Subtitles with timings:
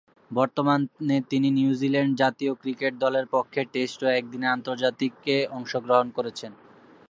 [0.31, 6.51] বর্তমানে তিনি নিউজিল্যান্ড জাতীয় ক্রিকেট দলের পক্ষে টেস্ট ও একদিনের আন্তর্জাতিকে অংশগ্রহণ করছেন।